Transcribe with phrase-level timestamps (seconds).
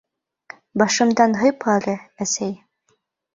[0.81, 1.95] —Башымдан һыйпа әле,
[2.27, 2.57] әсәй.